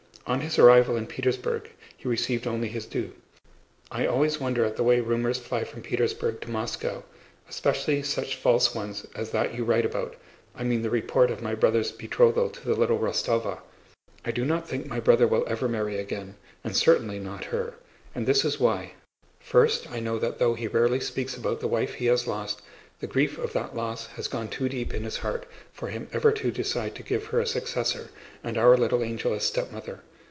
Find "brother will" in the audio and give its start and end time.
15.01-15.43